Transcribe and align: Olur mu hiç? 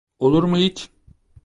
Olur 0.19 0.43
mu 0.43 0.57
hiç? 0.57 0.89